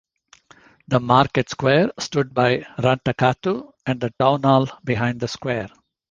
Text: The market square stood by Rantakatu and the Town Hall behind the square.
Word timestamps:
The 0.87 0.99
market 0.99 1.51
square 1.51 1.91
stood 1.99 2.33
by 2.33 2.65
Rantakatu 2.79 3.71
and 3.85 3.99
the 4.01 4.09
Town 4.17 4.41
Hall 4.41 4.67
behind 4.83 5.19
the 5.19 5.27
square. 5.27 5.69